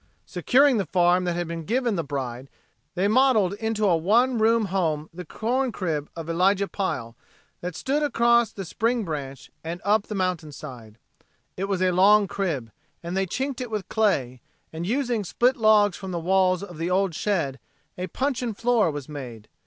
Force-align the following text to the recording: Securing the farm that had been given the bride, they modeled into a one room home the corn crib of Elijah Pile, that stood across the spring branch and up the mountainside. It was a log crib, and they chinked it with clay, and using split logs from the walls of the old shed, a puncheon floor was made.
Securing 0.25 0.77
the 0.77 0.85
farm 0.87 1.25
that 1.25 1.35
had 1.35 1.47
been 1.47 1.63
given 1.63 1.95
the 1.95 2.03
bride, 2.03 2.49
they 2.95 3.07
modeled 3.07 3.53
into 3.59 3.85
a 3.85 3.95
one 3.95 4.39
room 4.39 4.65
home 4.73 5.07
the 5.13 5.23
corn 5.23 5.71
crib 5.71 6.09
of 6.15 6.27
Elijah 6.27 6.67
Pile, 6.67 7.15
that 7.59 7.75
stood 7.75 8.01
across 8.01 8.51
the 8.51 8.65
spring 8.65 9.03
branch 9.05 9.51
and 9.63 9.79
up 9.85 10.07
the 10.07 10.15
mountainside. 10.15 10.97
It 11.55 11.65
was 11.65 11.83
a 11.83 11.91
log 11.91 12.29
crib, 12.29 12.71
and 13.03 13.15
they 13.15 13.27
chinked 13.27 13.61
it 13.61 13.69
with 13.69 13.89
clay, 13.89 14.41
and 14.73 14.87
using 14.87 15.23
split 15.23 15.55
logs 15.55 15.97
from 15.97 16.09
the 16.09 16.19
walls 16.19 16.63
of 16.63 16.79
the 16.79 16.89
old 16.89 17.13
shed, 17.13 17.59
a 17.95 18.07
puncheon 18.07 18.55
floor 18.55 18.89
was 18.89 19.07
made. 19.07 19.49